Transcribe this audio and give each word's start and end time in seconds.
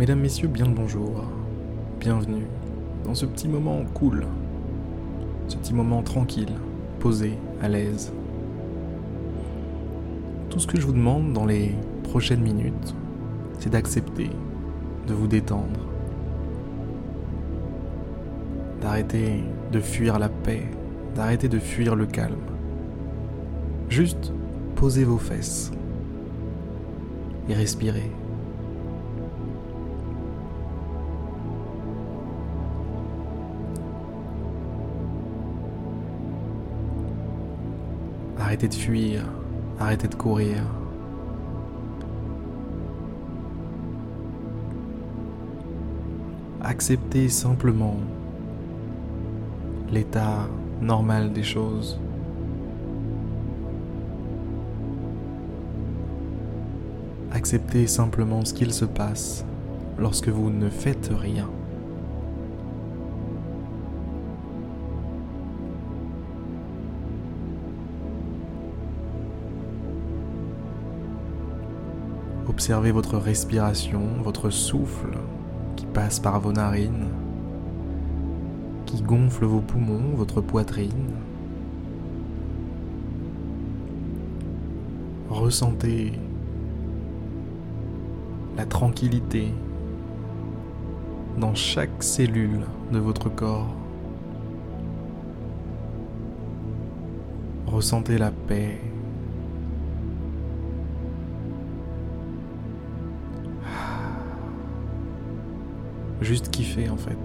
Mesdames, 0.00 0.20
Messieurs, 0.20 0.48
bien 0.48 0.64
le 0.64 0.72
bonjour. 0.72 1.24
Bienvenue 2.00 2.46
dans 3.04 3.14
ce 3.14 3.26
petit 3.26 3.48
moment 3.48 3.84
cool, 3.92 4.24
ce 5.46 5.58
petit 5.58 5.74
moment 5.74 6.02
tranquille, 6.02 6.54
posé, 7.00 7.34
à 7.60 7.68
l'aise. 7.68 8.10
Tout 10.48 10.58
ce 10.58 10.66
que 10.66 10.80
je 10.80 10.86
vous 10.86 10.94
demande 10.94 11.34
dans 11.34 11.44
les 11.44 11.74
prochaines 12.02 12.40
minutes, 12.40 12.94
c'est 13.58 13.68
d'accepter, 13.68 14.30
de 15.06 15.12
vous 15.12 15.26
détendre, 15.26 15.86
d'arrêter 18.80 19.44
de 19.70 19.80
fuir 19.80 20.18
la 20.18 20.30
paix, 20.30 20.62
d'arrêter 21.14 21.50
de 21.50 21.58
fuir 21.58 21.94
le 21.94 22.06
calme. 22.06 22.40
Juste 23.90 24.32
posez 24.76 25.04
vos 25.04 25.18
fesses 25.18 25.70
et 27.50 27.54
respirez. 27.54 28.10
Arrêtez 38.40 38.68
de 38.68 38.74
fuir, 38.74 39.22
arrêtez 39.78 40.08
de 40.08 40.14
courir. 40.14 40.62
Acceptez 46.62 47.28
simplement 47.28 47.96
l'état 49.92 50.48
normal 50.80 51.32
des 51.32 51.42
choses. 51.42 52.00
Acceptez 57.32 57.86
simplement 57.86 58.44
ce 58.44 58.54
qu'il 58.54 58.72
se 58.72 58.86
passe 58.86 59.44
lorsque 59.98 60.28
vous 60.28 60.50
ne 60.50 60.70
faites 60.70 61.10
rien. 61.12 61.48
Observez 72.60 72.92
votre 72.92 73.16
respiration, 73.16 74.02
votre 74.22 74.50
souffle 74.50 75.16
qui 75.76 75.86
passe 75.86 76.20
par 76.20 76.40
vos 76.40 76.52
narines, 76.52 77.08
qui 78.84 79.00
gonfle 79.00 79.46
vos 79.46 79.60
poumons, 79.60 80.14
votre 80.14 80.42
poitrine. 80.42 81.08
Ressentez 85.30 86.12
la 88.58 88.66
tranquillité 88.66 89.54
dans 91.38 91.54
chaque 91.54 92.02
cellule 92.02 92.66
de 92.92 92.98
votre 92.98 93.30
corps. 93.30 93.74
Ressentez 97.66 98.18
la 98.18 98.30
paix 98.30 98.78
Juste 106.20 106.50
kiffer 106.50 106.88
en 106.90 106.96
fait. 106.96 107.18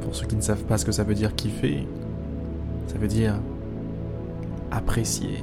Pour 0.00 0.14
ceux 0.14 0.26
qui 0.26 0.36
ne 0.36 0.40
savent 0.40 0.64
pas 0.64 0.78
ce 0.78 0.84
que 0.84 0.92
ça 0.92 1.04
veut 1.04 1.14
dire 1.14 1.34
kiffer, 1.34 1.86
ça 2.86 2.98
veut 2.98 3.08
dire 3.08 3.34
apprécier, 4.70 5.42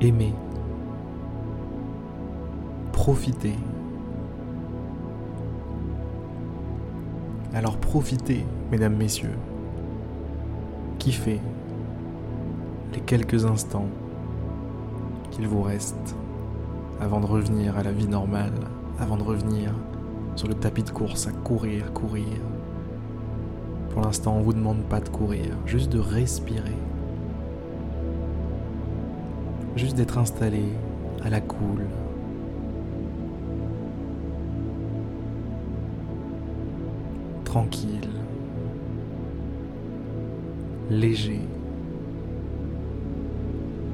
aimer, 0.00 0.34
profiter. 2.92 3.54
Alors 7.54 7.76
profitez, 7.78 8.44
mesdames, 8.70 8.96
messieurs. 8.96 9.36
Kiffez 10.98 11.40
les 12.92 13.00
quelques 13.00 13.44
instants 13.44 13.88
qu'il 15.30 15.46
vous 15.46 15.62
reste 15.62 16.14
avant 17.00 17.20
de 17.20 17.26
revenir 17.26 17.78
à 17.78 17.82
la 17.82 17.92
vie 17.92 18.08
normale, 18.08 18.52
avant 18.98 19.16
de 19.16 19.22
revenir 19.22 19.72
sur 20.36 20.48
le 20.48 20.54
tapis 20.54 20.82
de 20.82 20.90
course 20.90 21.26
à 21.26 21.32
courir, 21.32 21.92
courir. 21.92 22.26
Pour 23.90 24.02
l'instant, 24.02 24.36
on 24.36 24.42
vous 24.42 24.52
demande 24.52 24.82
pas 24.84 25.00
de 25.00 25.08
courir, 25.08 25.56
juste 25.66 25.90
de 25.90 25.98
respirer. 25.98 26.76
Juste 29.76 29.96
d'être 29.96 30.18
installé 30.18 30.64
à 31.24 31.30
la 31.30 31.40
cool. 31.40 31.86
Tranquille. 37.44 38.08
Léger. 40.90 41.40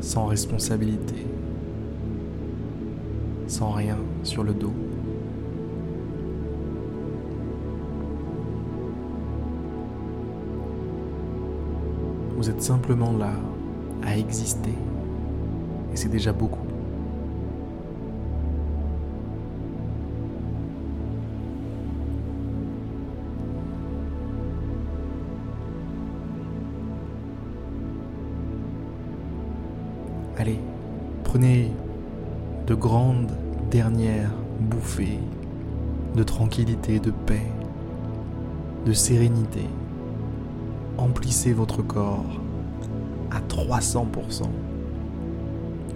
Sans 0.01 0.27
responsabilité 0.27 1.27
sans 3.47 3.71
rien 3.71 3.97
sur 4.23 4.43
le 4.43 4.53
dos. 4.53 4.73
Vous 12.37 12.51
êtes 12.51 12.63
simplement 12.63 13.13
là 13.13 13.33
à 14.05 14.17
exister 14.17 14.75
et 15.93 15.97
c'est 15.97 16.09
déjà 16.09 16.33
beaucoup. 16.33 16.61
Allez, 30.39 30.61
prenez 31.25 31.73
de 32.67 32.75
grandes 32.75 33.31
dernières 33.71 34.33
bouffées 34.61 35.21
de 36.17 36.23
tranquillité, 36.23 36.99
de 36.99 37.11
paix, 37.11 37.47
de 38.87 38.93
sérénité. 38.93 39.69
Emplissez 40.97 41.53
votre 41.53 41.83
corps 41.83 42.41
à 43.31 43.41
300%. 43.41 44.45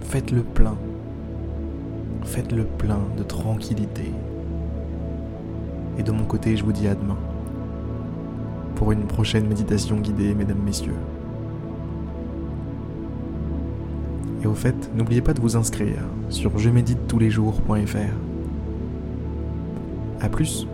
Faites 0.01 0.31
le 0.31 0.43
plein. 0.43 0.77
Faites 2.23 2.51
le 2.51 2.65
plein 2.65 2.99
de 3.17 3.23
tranquillité. 3.23 4.11
Et 5.97 6.03
de 6.03 6.11
mon 6.11 6.23
côté, 6.23 6.55
je 6.55 6.63
vous 6.63 6.71
dis 6.71 6.87
à 6.87 6.95
demain 6.95 7.17
pour 8.75 8.91
une 8.91 9.05
prochaine 9.05 9.47
méditation 9.47 9.99
guidée, 9.99 10.33
mesdames, 10.35 10.61
messieurs. 10.63 10.95
Et 14.43 14.47
au 14.47 14.55
fait, 14.55 14.89
n'oubliez 14.95 15.21
pas 15.21 15.33
de 15.33 15.41
vous 15.41 15.55
inscrire 15.55 16.03
sur 16.29 16.57
je 16.57 16.69
médite 16.69 17.07
tous 17.07 17.19
les 17.19 17.29
jours.fr. 17.29 17.97
A 20.21 20.29
plus 20.29 20.67